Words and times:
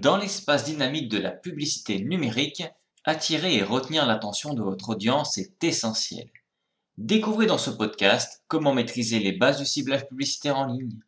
Dans 0.00 0.16
l'espace 0.16 0.64
dynamique 0.64 1.10
de 1.10 1.18
la 1.18 1.30
publicité 1.30 1.98
numérique, 1.98 2.62
attirer 3.04 3.56
et 3.56 3.62
retenir 3.62 4.06
l'attention 4.06 4.54
de 4.54 4.62
votre 4.62 4.88
audience 4.88 5.36
est 5.36 5.62
essentiel. 5.62 6.30
Découvrez 6.96 7.44
dans 7.44 7.58
ce 7.58 7.68
podcast 7.68 8.42
comment 8.48 8.72
maîtriser 8.72 9.18
les 9.18 9.32
bases 9.32 9.58
du 9.58 9.66
ciblage 9.66 10.08
publicitaire 10.08 10.56
en 10.56 10.72
ligne. 10.72 11.00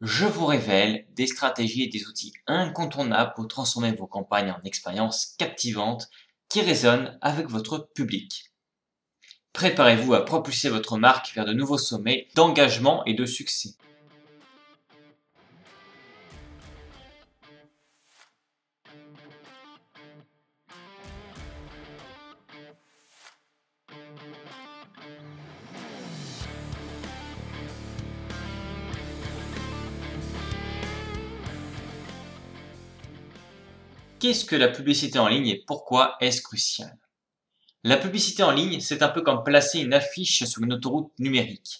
Je 0.00 0.24
vous 0.24 0.46
révèle 0.46 1.06
des 1.12 1.28
stratégies 1.28 1.84
et 1.84 1.88
des 1.88 2.08
outils 2.08 2.32
incontournables 2.48 3.34
pour 3.36 3.46
transformer 3.46 3.92
vos 3.92 4.08
campagnes 4.08 4.50
en 4.50 4.60
expériences 4.64 5.36
captivantes 5.38 6.10
qui 6.48 6.60
résonnent 6.60 7.16
avec 7.20 7.48
votre 7.48 7.88
public. 7.94 8.50
Préparez-vous 9.52 10.12
à 10.12 10.24
propulser 10.24 10.70
votre 10.70 10.98
marque 10.98 11.32
vers 11.36 11.44
de 11.44 11.52
nouveaux 11.52 11.78
sommets 11.78 12.26
d'engagement 12.34 13.04
et 13.04 13.14
de 13.14 13.26
succès. 13.26 13.76
Qu'est-ce 34.24 34.46
que 34.46 34.56
la 34.56 34.68
publicité 34.68 35.18
en 35.18 35.28
ligne 35.28 35.48
et 35.48 35.62
pourquoi 35.66 36.16
est-ce 36.18 36.40
crucial? 36.40 36.96
La 37.82 37.98
publicité 37.98 38.42
en 38.42 38.52
ligne, 38.52 38.80
c'est 38.80 39.02
un 39.02 39.10
peu 39.10 39.20
comme 39.20 39.44
placer 39.44 39.80
une 39.80 39.92
affiche 39.92 40.44
sur 40.44 40.62
une 40.62 40.72
autoroute 40.72 41.12
numérique. 41.18 41.78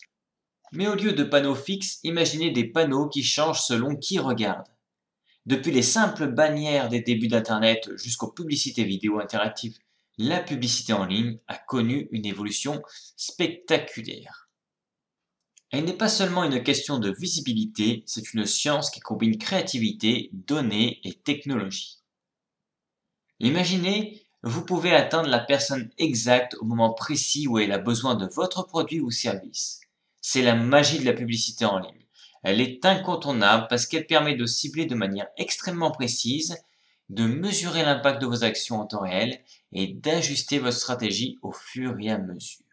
Mais 0.70 0.87
au 0.87 0.95
lieu 0.95 1.15
de 1.15 1.25
panneaux 1.25 1.55
fixes, 1.55 2.01
imaginez 2.03 2.51
des 2.51 2.65
panneaux 2.67 3.09
qui 3.09 3.23
changent 3.23 3.62
selon 3.62 3.97
qui 3.97 4.19
regarde. 4.19 4.67
Depuis 5.47 5.70
les 5.73 5.80
simples 5.80 6.27
bannières 6.27 6.91
des 6.91 7.01
débuts 7.01 7.29
d'Internet 7.29 7.89
jusqu'aux 7.97 8.30
publicités 8.30 8.84
vidéo 8.84 9.20
interactives, 9.20 9.79
la 10.19 10.41
publicité 10.41 10.92
en 10.92 11.06
ligne 11.06 11.39
a 11.48 11.56
connu 11.56 12.09
une 12.11 12.27
évolution 12.27 12.83
spectaculaire. 13.17 14.50
Elle 15.70 15.84
n'est 15.84 15.95
pas 15.95 16.11
seulement 16.11 16.45
une 16.45 16.62
question 16.62 16.98
de 16.98 17.11
visibilité, 17.11 18.03
c'est 18.05 18.34
une 18.34 18.45
science 18.45 18.91
qui 18.91 19.00
combine 19.00 19.39
créativité, 19.39 20.28
données 20.34 21.00
et 21.05 21.15
technologie. 21.15 22.03
Imaginez, 23.45 24.23
vous 24.42 24.64
pouvez 24.64 24.95
atteindre 24.95 25.28
la 25.28 25.39
personne 25.39 25.91
exacte 25.98 26.56
au 26.61 26.64
moment 26.64 26.95
précis 26.95 27.47
où 27.47 27.59
elle 27.59 27.73
a 27.73 27.78
besoin 27.78 28.14
de 28.14 28.27
votre 28.27 28.62
produit 28.62 29.00
ou 29.00 29.11
service. 29.11 29.83
C'est 30.23 30.41
la 30.41 30.55
magie 30.55 30.98
de 30.98 31.05
la 31.05 31.12
publicité 31.12 31.67
en 31.67 31.78
ligne. 31.78 32.06
Elle 32.42 32.62
est 32.62 32.87
incontournable 32.87 33.67
parce 33.69 33.84
qu'elle 33.84 34.06
permet 34.06 34.34
de 34.34 34.47
cibler 34.47 34.87
de 34.87 34.95
manière 34.95 35.28
extrêmement 35.37 35.91
précise, 35.91 36.56
de 37.11 37.27
mesurer 37.27 37.83
l'impact 37.83 38.22
de 38.22 38.27
vos 38.27 38.45
actions 38.45 38.81
en 38.81 38.87
temps 38.87 39.03
réel 39.03 39.45
et 39.72 39.89
d'ajuster 39.89 40.59
votre 40.59 40.78
stratégie 40.78 41.39
au 41.42 41.53
fur 41.53 41.98
et 42.00 42.11
à 42.11 42.17
mesure. 42.17 42.65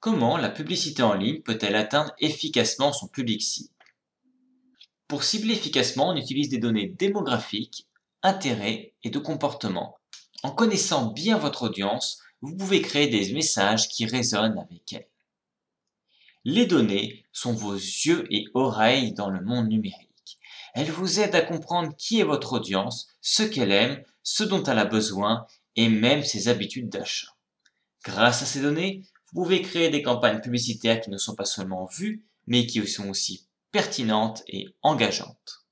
Comment 0.00 0.36
la 0.36 0.50
publicité 0.50 1.02
en 1.02 1.14
ligne 1.14 1.40
peut-elle 1.40 1.74
atteindre 1.74 2.12
efficacement 2.18 2.92
son 2.92 3.08
public 3.08 3.40
cible? 3.40 3.72
Pour 5.08 5.24
cibler 5.24 5.54
efficacement, 5.54 6.10
on 6.10 6.16
utilise 6.16 6.50
des 6.50 6.58
données 6.58 6.88
démographiques, 6.88 7.86
intérêts 8.24 8.94
et 9.04 9.10
de 9.10 9.18
comportement. 9.20 9.96
En 10.42 10.50
connaissant 10.50 11.12
bien 11.12 11.38
votre 11.38 11.62
audience, 11.62 12.18
vous 12.40 12.56
pouvez 12.56 12.82
créer 12.82 13.06
des 13.06 13.32
messages 13.32 13.88
qui 13.88 14.06
résonnent 14.06 14.58
avec 14.58 14.92
elle. 14.92 15.06
Les 16.44 16.66
données 16.66 17.24
sont 17.32 17.54
vos 17.54 17.74
yeux 17.74 18.26
et 18.30 18.46
oreilles 18.54 19.12
dans 19.12 19.30
le 19.30 19.42
monde 19.42 19.68
numérique. 19.68 20.38
Elles 20.74 20.90
vous 20.90 21.20
aident 21.20 21.36
à 21.36 21.40
comprendre 21.40 21.94
qui 21.96 22.20
est 22.20 22.24
votre 22.24 22.54
audience, 22.54 23.08
ce 23.20 23.42
qu'elle 23.42 23.72
aime, 23.72 24.02
ce 24.22 24.42
dont 24.42 24.62
elle 24.64 24.78
a 24.78 24.84
besoin 24.84 25.46
et 25.76 25.88
même 25.88 26.22
ses 26.22 26.48
habitudes 26.48 26.88
d'achat. 26.88 27.28
Grâce 28.04 28.42
à 28.42 28.46
ces 28.46 28.60
données, 28.60 29.02
vous 29.32 29.42
pouvez 29.42 29.62
créer 29.62 29.88
des 29.88 30.02
campagnes 30.02 30.40
publicitaires 30.40 31.00
qui 31.00 31.10
ne 31.10 31.16
sont 31.16 31.34
pas 31.34 31.44
seulement 31.44 31.86
vues, 31.86 32.24
mais 32.46 32.66
qui 32.66 32.86
sont 32.86 33.08
aussi 33.08 33.46
pertinente 33.72 34.42
et 34.46 34.68
engageante. 34.82 35.63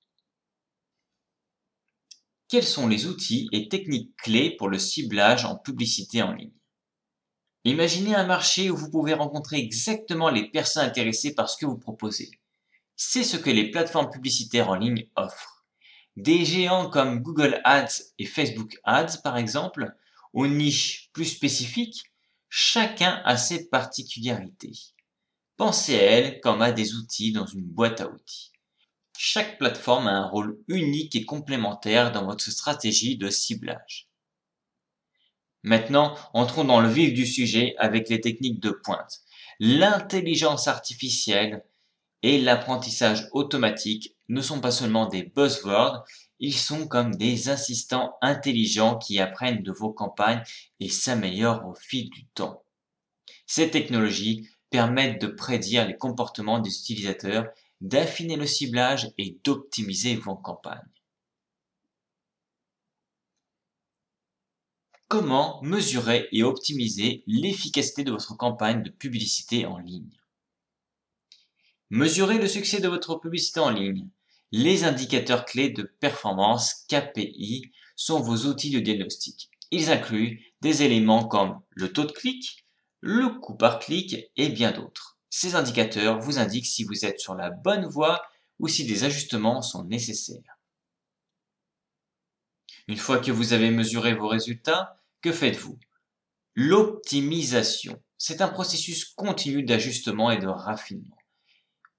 Quels 2.52 2.66
sont 2.66 2.86
les 2.86 3.06
outils 3.06 3.48
et 3.52 3.70
techniques 3.70 4.14
clés 4.18 4.54
pour 4.58 4.68
le 4.68 4.78
ciblage 4.78 5.46
en 5.46 5.56
publicité 5.56 6.20
en 6.20 6.34
ligne? 6.34 6.52
Imaginez 7.64 8.14
un 8.14 8.26
marché 8.26 8.68
où 8.68 8.76
vous 8.76 8.90
pouvez 8.90 9.14
rencontrer 9.14 9.56
exactement 9.56 10.28
les 10.28 10.50
personnes 10.50 10.84
intéressées 10.84 11.34
par 11.34 11.48
ce 11.48 11.56
que 11.56 11.64
vous 11.64 11.78
proposez. 11.78 12.30
C'est 12.94 13.24
ce 13.24 13.38
que 13.38 13.48
les 13.48 13.70
plateformes 13.70 14.10
publicitaires 14.10 14.68
en 14.68 14.74
ligne 14.74 15.08
offrent. 15.16 15.64
Des 16.16 16.44
géants 16.44 16.90
comme 16.90 17.20
Google 17.20 17.58
Ads 17.64 18.02
et 18.18 18.26
Facebook 18.26 18.78
Ads, 18.84 19.22
par 19.24 19.38
exemple, 19.38 19.96
aux 20.34 20.46
niches 20.46 21.08
plus 21.14 21.24
spécifiques, 21.24 22.02
chacun 22.50 23.22
a 23.24 23.38
ses 23.38 23.70
particularités. 23.70 24.74
Pensez 25.56 25.98
à 25.98 26.02
elle 26.02 26.40
comme 26.42 26.60
à 26.60 26.70
des 26.70 26.96
outils 26.96 27.32
dans 27.32 27.46
une 27.46 27.64
boîte 27.64 28.02
à 28.02 28.10
outils. 28.10 28.51
Chaque 29.16 29.58
plateforme 29.58 30.08
a 30.08 30.12
un 30.12 30.26
rôle 30.26 30.58
unique 30.68 31.14
et 31.16 31.24
complémentaire 31.24 32.12
dans 32.12 32.24
votre 32.24 32.50
stratégie 32.50 33.16
de 33.16 33.28
ciblage. 33.28 34.08
Maintenant, 35.62 36.16
entrons 36.32 36.64
dans 36.64 36.80
le 36.80 36.88
vif 36.88 37.14
du 37.14 37.26
sujet 37.26 37.74
avec 37.78 38.08
les 38.08 38.20
techniques 38.20 38.60
de 38.60 38.70
pointe. 38.70 39.20
L'intelligence 39.60 40.66
artificielle 40.66 41.64
et 42.22 42.40
l'apprentissage 42.40 43.28
automatique 43.32 44.16
ne 44.28 44.40
sont 44.40 44.60
pas 44.60 44.70
seulement 44.70 45.06
des 45.06 45.22
buzzwords, 45.22 46.04
ils 46.40 46.56
sont 46.56 46.88
comme 46.88 47.14
des 47.14 47.48
assistants 47.48 48.16
intelligents 48.22 48.98
qui 48.98 49.20
apprennent 49.20 49.62
de 49.62 49.72
vos 49.72 49.92
campagnes 49.92 50.42
et 50.80 50.88
s'améliorent 50.88 51.66
au 51.66 51.74
fil 51.74 52.10
du 52.10 52.26
temps. 52.26 52.64
Ces 53.46 53.70
technologies 53.70 54.48
permettent 54.70 55.20
de 55.20 55.28
prédire 55.28 55.86
les 55.86 55.96
comportements 55.96 56.58
des 56.58 56.70
utilisateurs, 56.70 57.46
d'affiner 57.82 58.36
le 58.36 58.46
ciblage 58.46 59.12
et 59.18 59.38
d'optimiser 59.44 60.14
vos 60.14 60.36
campagnes. 60.36 60.80
Comment 65.08 65.60
mesurer 65.62 66.28
et 66.32 66.42
optimiser 66.42 67.22
l'efficacité 67.26 68.04
de 68.04 68.12
votre 68.12 68.36
campagne 68.36 68.82
de 68.82 68.88
publicité 68.88 69.66
en 69.66 69.78
ligne? 69.78 70.18
Mesurer 71.90 72.38
le 72.38 72.48
succès 72.48 72.80
de 72.80 72.88
votre 72.88 73.16
publicité 73.16 73.60
en 73.60 73.68
ligne. 73.68 74.08
Les 74.52 74.84
indicateurs 74.84 75.44
clés 75.44 75.70
de 75.70 75.82
performance 75.82 76.86
KPI 76.88 77.72
sont 77.96 78.20
vos 78.20 78.48
outils 78.48 78.70
de 78.70 78.78
diagnostic. 78.78 79.50
Ils 79.70 79.90
incluent 79.90 80.40
des 80.60 80.82
éléments 80.82 81.26
comme 81.26 81.60
le 81.70 81.92
taux 81.92 82.04
de 82.04 82.12
clic, 82.12 82.64
le 83.00 83.28
coût 83.40 83.56
par 83.56 83.80
clic 83.80 84.30
et 84.36 84.48
bien 84.48 84.70
d'autres. 84.70 85.11
Ces 85.34 85.54
indicateurs 85.54 86.20
vous 86.20 86.38
indiquent 86.38 86.66
si 86.66 86.84
vous 86.84 87.06
êtes 87.06 87.18
sur 87.18 87.34
la 87.34 87.48
bonne 87.48 87.86
voie 87.86 88.22
ou 88.58 88.68
si 88.68 88.84
des 88.84 89.04
ajustements 89.04 89.62
sont 89.62 89.82
nécessaires. 89.84 90.58
Une 92.86 92.98
fois 92.98 93.18
que 93.18 93.30
vous 93.30 93.54
avez 93.54 93.70
mesuré 93.70 94.14
vos 94.14 94.28
résultats, 94.28 95.00
que 95.22 95.32
faites-vous? 95.32 95.78
L'optimisation. 96.54 97.98
C'est 98.18 98.42
un 98.42 98.48
processus 98.48 99.06
continu 99.06 99.62
d'ajustement 99.62 100.30
et 100.30 100.36
de 100.36 100.48
raffinement. 100.48 101.16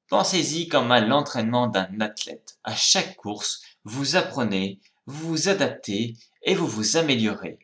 Pensez-y 0.09 0.67
comme 0.67 0.91
à 0.91 1.00
l'entraînement 1.01 1.65
d'un 1.65 2.01
athlète. 2.01 2.59
À 2.63 2.75
chaque 2.75 3.15
course, 3.15 3.63
vous 3.83 4.15
apprenez, 4.15 4.79
vous 5.07 5.29
vous 5.29 5.50
adaptez 5.50 6.17
et 6.44 6.53
vous 6.53 6.67
vous 6.67 6.97
améliorez. 6.97 7.57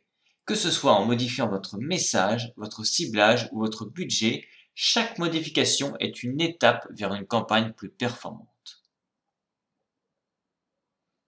Que 0.46 0.56
ce 0.56 0.72
soit 0.72 0.94
en 0.94 1.06
modifiant 1.06 1.48
votre 1.48 1.78
message, 1.78 2.54
votre 2.58 2.84
ciblage 2.84 3.50
ou 3.52 3.60
votre 3.60 3.86
budget, 3.86 4.48
chaque 4.82 5.20
modification 5.20 5.98
est 6.00 6.24
une 6.24 6.40
étape 6.40 6.88
vers 6.92 7.14
une 7.14 7.28
campagne 7.28 7.74
plus 7.74 7.90
performante. 7.90 8.82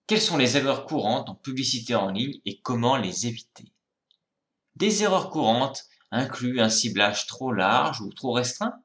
Quelles 0.06 0.22
sont 0.22 0.38
les 0.38 0.56
erreurs 0.56 0.86
courantes 0.86 1.28
en 1.28 1.34
publicité 1.34 1.94
en 1.94 2.10
ligne 2.10 2.40
et 2.46 2.62
comment 2.62 2.96
les 2.96 3.26
éviter? 3.26 3.70
Des 4.76 5.02
erreurs 5.02 5.28
courantes 5.28 5.84
incluent 6.10 6.62
un 6.62 6.70
ciblage 6.70 7.26
trop 7.26 7.52
large 7.52 8.00
ou 8.00 8.10
trop 8.14 8.32
restreint, 8.32 8.82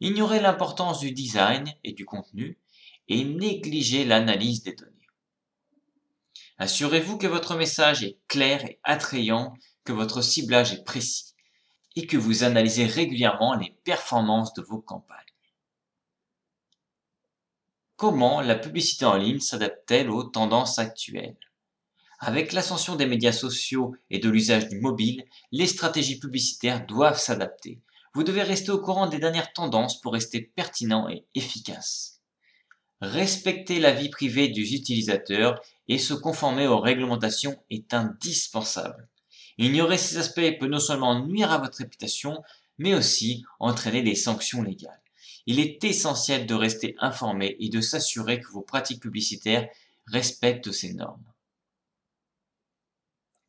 ignorer 0.00 0.38
l'importance 0.38 1.00
du 1.00 1.12
design 1.12 1.72
et 1.82 1.94
du 1.94 2.04
contenu 2.04 2.58
et 3.08 3.24
négliger 3.24 4.04
l'analyse 4.04 4.62
des 4.62 4.74
données. 4.74 5.08
Assurez-vous 6.58 7.16
que 7.16 7.26
votre 7.26 7.56
message 7.56 8.04
est 8.04 8.18
clair 8.28 8.66
et 8.66 8.80
attrayant 8.84 9.54
que 9.84 9.94
votre 9.94 10.20
ciblage 10.20 10.74
est 10.74 10.84
précis 10.84 11.30
et 11.96 12.06
que 12.06 12.16
vous 12.16 12.44
analysez 12.44 12.86
régulièrement 12.86 13.54
les 13.54 13.76
performances 13.84 14.54
de 14.54 14.62
vos 14.62 14.80
campagnes. 14.80 15.18
Comment 17.96 18.40
la 18.40 18.54
publicité 18.54 19.04
en 19.04 19.16
ligne 19.16 19.40
s'adapte-t-elle 19.40 20.10
aux 20.10 20.24
tendances 20.24 20.78
actuelles? 20.78 21.36
Avec 22.18 22.52
l'ascension 22.52 22.96
des 22.96 23.06
médias 23.06 23.32
sociaux 23.32 23.94
et 24.10 24.18
de 24.18 24.28
l'usage 24.28 24.68
du 24.68 24.78
mobile, 24.80 25.24
les 25.52 25.66
stratégies 25.66 26.18
publicitaires 26.18 26.86
doivent 26.86 27.18
s'adapter. 27.18 27.80
Vous 28.14 28.24
devez 28.24 28.42
rester 28.42 28.70
au 28.70 28.80
courant 28.80 29.06
des 29.06 29.18
dernières 29.18 29.52
tendances 29.52 30.00
pour 30.00 30.12
rester 30.12 30.40
pertinent 30.40 31.08
et 31.08 31.24
efficace. 31.34 32.20
Respecter 33.00 33.80
la 33.80 33.92
vie 33.92 34.10
privée 34.10 34.48
des 34.48 34.74
utilisateurs 34.74 35.60
et 35.88 35.98
se 35.98 36.12
conformer 36.12 36.66
aux 36.66 36.80
réglementations 36.80 37.62
est 37.70 37.94
indispensable. 37.94 39.08
Ignorer 39.58 39.98
ces 39.98 40.16
aspects 40.16 40.58
peut 40.58 40.66
non 40.66 40.80
seulement 40.80 41.26
nuire 41.26 41.50
à 41.50 41.58
votre 41.58 41.78
réputation, 41.78 42.42
mais 42.78 42.94
aussi 42.94 43.44
entraîner 43.58 44.02
des 44.02 44.14
sanctions 44.14 44.62
légales. 44.62 45.02
Il 45.46 45.58
est 45.58 45.82
essentiel 45.84 46.46
de 46.46 46.54
rester 46.54 46.94
informé 46.98 47.56
et 47.60 47.68
de 47.68 47.80
s'assurer 47.80 48.40
que 48.40 48.50
vos 48.50 48.62
pratiques 48.62 49.02
publicitaires 49.02 49.68
respectent 50.06 50.72
ces 50.72 50.94
normes. 50.94 51.24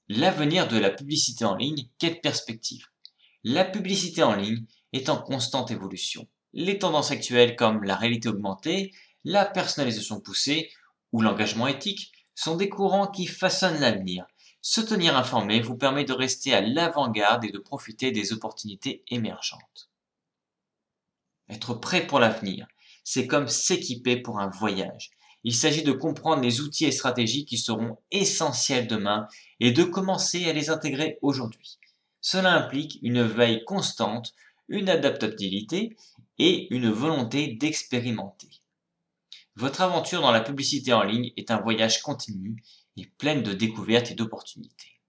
L'avenir 0.09 0.67
de 0.67 0.77
la 0.77 0.89
publicité 0.89 1.45
en 1.45 1.55
ligne, 1.55 1.87
quelle 1.97 2.19
perspective? 2.19 2.87
La 3.43 3.63
publicité 3.63 4.23
en 4.23 4.35
ligne 4.35 4.65
est 4.93 5.09
en 5.09 5.21
constante 5.21 5.71
évolution. 5.71 6.27
Les 6.53 6.79
tendances 6.79 7.11
actuelles 7.11 7.55
comme 7.55 7.83
la 7.83 7.95
réalité 7.95 8.27
augmentée, 8.27 8.91
la 9.23 9.45
personnalisation 9.45 10.19
poussée 10.19 10.69
ou 11.13 11.21
l'engagement 11.21 11.67
éthique 11.67 12.11
sont 12.35 12.57
des 12.57 12.69
courants 12.69 13.07
qui 13.07 13.25
façonnent 13.25 13.79
l'avenir. 13.79 14.25
Se 14.61 14.79
tenir 14.79 15.17
informé 15.17 15.59
vous 15.59 15.75
permet 15.75 16.05
de 16.05 16.13
rester 16.13 16.53
à 16.53 16.61
l'avant-garde 16.61 17.45
et 17.45 17.51
de 17.51 17.57
profiter 17.57 18.11
des 18.11 18.31
opportunités 18.31 19.03
émergentes. 19.09 19.89
Être 21.49 21.73
prêt 21.73 22.05
pour 22.05 22.19
l'avenir, 22.19 22.67
c'est 23.03 23.25
comme 23.25 23.47
s'équiper 23.47 24.17
pour 24.17 24.39
un 24.39 24.49
voyage. 24.49 25.11
Il 25.43 25.55
s'agit 25.55 25.83
de 25.83 25.91
comprendre 25.91 26.43
les 26.43 26.61
outils 26.61 26.85
et 26.85 26.91
stratégies 26.91 27.45
qui 27.45 27.57
seront 27.57 27.97
essentiels 28.11 28.85
demain 28.85 29.27
et 29.59 29.71
de 29.71 29.83
commencer 29.83 30.47
à 30.47 30.53
les 30.53 30.69
intégrer 30.69 31.17
aujourd'hui. 31.23 31.79
Cela 32.21 32.53
implique 32.53 32.99
une 33.01 33.23
veille 33.23 33.63
constante, 33.65 34.35
une 34.67 34.89
adaptabilité 34.89 35.97
et 36.37 36.71
une 36.73 36.91
volonté 36.91 37.47
d'expérimenter. 37.47 38.49
Votre 39.55 39.81
aventure 39.81 40.21
dans 40.21 40.31
la 40.31 40.41
publicité 40.41 40.93
en 40.93 41.03
ligne 41.03 41.31
est 41.35 41.49
un 41.49 41.59
voyage 41.59 42.03
continu 42.03 42.63
et 42.97 43.05
pleine 43.05 43.43
de 43.43 43.53
découvertes 43.53 44.11
et 44.11 44.15
d'opportunités. 44.15 44.99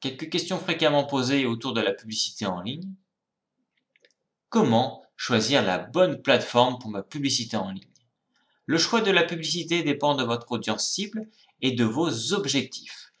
Quelques 0.00 0.30
questions 0.30 0.58
fréquemment 0.58 1.04
posées 1.04 1.46
autour 1.46 1.72
de 1.72 1.80
la 1.80 1.92
publicité 1.92 2.46
en 2.46 2.60
ligne. 2.60 2.92
Comment 4.48 5.02
choisir 5.16 5.62
la 5.62 5.78
bonne 5.78 6.22
plateforme 6.22 6.78
pour 6.78 6.90
ma 6.90 7.02
publicité 7.02 7.56
en 7.56 7.70
ligne? 7.70 7.88
Le 8.66 8.78
choix 8.78 9.00
de 9.00 9.10
la 9.10 9.24
publicité 9.24 9.82
dépend 9.82 10.14
de 10.14 10.24
votre 10.24 10.50
audience 10.52 10.88
cible 10.88 11.28
et 11.60 11.72
de 11.72 11.84
vos 11.84 12.32
objectifs. 12.32 13.12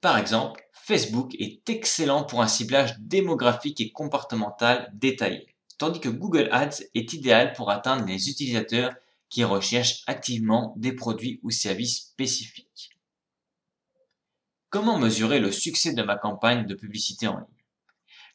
Par 0.00 0.18
exemple, 0.18 0.62
Facebook 0.72 1.34
est 1.38 1.68
excellent 1.68 2.24
pour 2.24 2.42
un 2.42 2.48
ciblage 2.48 2.98
démographique 2.98 3.80
et 3.80 3.90
comportemental 3.90 4.90
détaillé, 4.94 5.54
tandis 5.78 6.00
que 6.00 6.08
Google 6.08 6.48
Ads 6.52 6.82
est 6.94 7.12
idéal 7.12 7.52
pour 7.52 7.70
atteindre 7.70 8.06
les 8.06 8.28
utilisateurs 8.28 8.94
qui 9.30 9.44
recherchent 9.44 10.02
activement 10.06 10.74
des 10.76 10.92
produits 10.92 11.40
ou 11.42 11.50
services 11.50 12.08
spécifiques. 12.10 12.90
Comment 14.68 14.98
mesurer 14.98 15.40
le 15.40 15.50
succès 15.50 15.94
de 15.94 16.02
ma 16.02 16.16
campagne 16.16 16.66
de 16.66 16.74
publicité 16.74 17.26
en 17.26 17.38
ligne? 17.38 17.46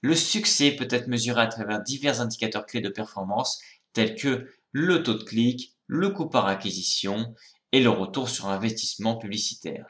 Le 0.02 0.16
succès 0.16 0.72
peut 0.72 0.88
être 0.90 1.08
mesuré 1.08 1.42
à 1.42 1.48
travers 1.48 1.82
divers 1.82 2.22
indicateurs 2.22 2.66
clés 2.66 2.82
de 2.82 2.90
performance 2.90 3.62
tels 3.94 4.16
que 4.16 4.50
le 4.72 5.04
taux 5.04 5.14
de 5.14 5.24
clic, 5.24 5.74
le 5.88 6.10
coût 6.10 6.28
par 6.28 6.48
acquisition 6.48 7.34
et 7.72 7.82
le 7.82 7.90
retour 7.90 8.30
sur 8.30 8.48
investissement 8.48 9.18
publicitaire. 9.18 9.88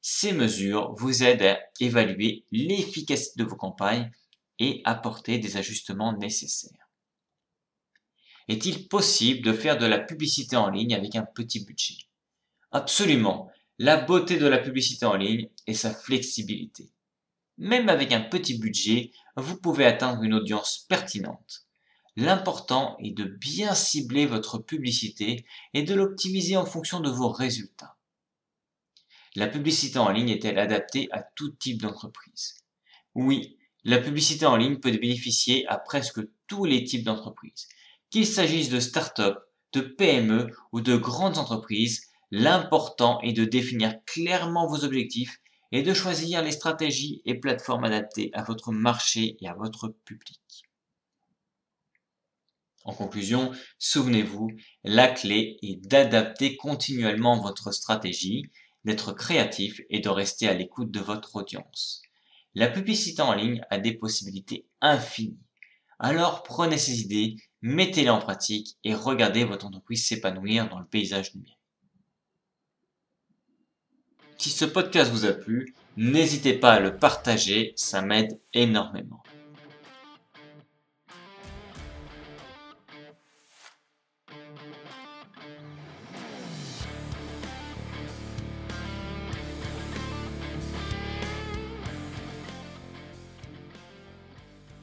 Ces 0.00 0.32
mesures 0.32 0.94
vous 0.94 1.22
aident 1.22 1.42
à 1.42 1.60
évaluer 1.80 2.44
l'efficacité 2.50 3.42
de 3.42 3.48
vos 3.48 3.56
campagnes 3.56 4.10
et 4.58 4.80
apporter 4.84 5.38
des 5.38 5.56
ajustements 5.56 6.16
nécessaires. 6.16 6.87
Est-il 8.48 8.88
possible 8.88 9.42
de 9.42 9.52
faire 9.52 9.76
de 9.76 9.86
la 9.86 9.98
publicité 9.98 10.56
en 10.56 10.70
ligne 10.70 10.94
avec 10.94 11.14
un 11.16 11.24
petit 11.24 11.64
budget? 11.64 11.96
Absolument. 12.70 13.50
La 13.78 13.96
beauté 13.96 14.38
de 14.38 14.46
la 14.46 14.58
publicité 14.58 15.04
en 15.04 15.16
ligne 15.16 15.48
est 15.66 15.74
sa 15.74 15.94
flexibilité. 15.94 16.90
Même 17.58 17.88
avec 17.88 18.12
un 18.12 18.22
petit 18.22 18.58
budget, 18.58 19.12
vous 19.36 19.56
pouvez 19.60 19.84
atteindre 19.84 20.22
une 20.22 20.34
audience 20.34 20.86
pertinente. 20.88 21.66
L'important 22.16 22.96
est 22.98 23.10
de 23.10 23.24
bien 23.24 23.74
cibler 23.74 24.26
votre 24.26 24.58
publicité 24.58 25.44
et 25.74 25.82
de 25.82 25.94
l'optimiser 25.94 26.56
en 26.56 26.66
fonction 26.66 27.00
de 27.00 27.10
vos 27.10 27.30
résultats. 27.30 27.96
La 29.36 29.46
publicité 29.46 29.98
en 29.98 30.10
ligne 30.10 30.30
est-elle 30.30 30.58
adaptée 30.58 31.08
à 31.12 31.22
tout 31.22 31.50
type 31.50 31.82
d'entreprise? 31.82 32.56
Oui, 33.14 33.58
la 33.84 33.98
publicité 33.98 34.46
en 34.46 34.56
ligne 34.56 34.78
peut 34.78 34.90
bénéficier 34.90 35.66
à 35.68 35.78
presque 35.78 36.20
tous 36.46 36.64
les 36.64 36.82
types 36.82 37.04
d'entreprises. 37.04 37.68
Qu'il 38.10 38.26
s'agisse 38.26 38.70
de 38.70 38.80
start-up, 38.80 39.38
de 39.72 39.80
PME 39.80 40.50
ou 40.72 40.80
de 40.80 40.96
grandes 40.96 41.38
entreprises, 41.38 42.06
l'important 42.30 43.20
est 43.20 43.32
de 43.32 43.44
définir 43.44 44.02
clairement 44.06 44.66
vos 44.66 44.84
objectifs 44.84 45.38
et 45.72 45.82
de 45.82 45.92
choisir 45.92 46.42
les 46.42 46.52
stratégies 46.52 47.20
et 47.26 47.38
plateformes 47.38 47.84
adaptées 47.84 48.30
à 48.32 48.42
votre 48.42 48.72
marché 48.72 49.36
et 49.40 49.48
à 49.48 49.54
votre 49.54 49.88
public. 50.04 50.40
En 52.84 52.94
conclusion, 52.94 53.52
souvenez-vous, 53.78 54.50
la 54.82 55.08
clé 55.08 55.58
est 55.62 55.76
d'adapter 55.86 56.56
continuellement 56.56 57.38
votre 57.38 57.72
stratégie, 57.72 58.44
d'être 58.84 59.12
créatif 59.12 59.82
et 59.90 60.00
de 60.00 60.08
rester 60.08 60.48
à 60.48 60.54
l'écoute 60.54 60.90
de 60.90 61.00
votre 61.00 61.36
audience. 61.36 62.00
La 62.54 62.68
publicité 62.68 63.20
en 63.20 63.34
ligne 63.34 63.60
a 63.68 63.78
des 63.78 63.92
possibilités 63.92 64.66
infinies. 64.80 65.38
Alors 65.98 66.42
prenez 66.42 66.78
ces 66.78 67.00
idées, 67.00 67.36
mettez-les 67.62 68.10
en 68.10 68.20
pratique 68.20 68.78
et 68.84 68.94
regardez 68.94 69.44
votre 69.44 69.66
entreprise 69.66 70.06
s'épanouir 70.06 70.68
dans 70.68 70.78
le 70.78 70.86
paysage 70.86 71.34
numérique. 71.34 71.58
Si 74.36 74.50
ce 74.50 74.64
podcast 74.64 75.10
vous 75.10 75.26
a 75.26 75.32
plu, 75.32 75.74
n'hésitez 75.96 76.54
pas 76.54 76.74
à 76.74 76.80
le 76.80 76.96
partager, 76.96 77.72
ça 77.74 78.02
m'aide 78.02 78.40
énormément. 78.54 79.22